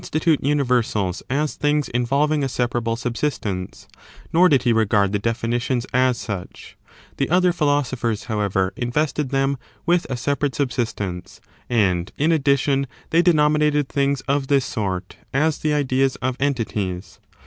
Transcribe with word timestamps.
yet 0.01 0.13
not 0.15 0.21
tute 0.23 0.43
universals 0.43 1.21
as 1.29 1.53
things 1.53 1.87
involving 1.89 2.43
a 2.43 2.49
separable 2.49 2.93
®SJJJ"'^"*i, 2.93 3.01
subsistence, 3.03 3.87
nor 4.33 4.49
did 4.49 4.63
he 4.63 4.73
regard 4.73 5.11
the 5.11 5.19
definitions 5.19 5.85
as 5.93 6.23
authors 6.23 6.23
of 6.23 6.27
the 6.27 6.43
such; 6.55 6.77
the 7.17 7.29
other 7.29 7.53
philosophers, 7.53 8.23
however, 8.23 8.73
invested 8.75 9.27
^*®"^ 9.27 9.29
Theory, 9.29 9.39
them 9.41 9.57
with 9.85 10.07
a 10.09 10.17
separate 10.17 10.55
subsistence, 10.55 11.39
and, 11.69 12.11
in 12.17 12.31
addition, 12.31 12.87
they 13.11 13.21
denominated 13.21 13.87
things 13.89 14.21
of 14.21 14.47
this 14.47 14.65
sort 14.65 15.17
as 15.35 15.59
the 15.59 15.69
ideaa 15.69 16.17
of 16.19 16.35
entities. 16.39 17.19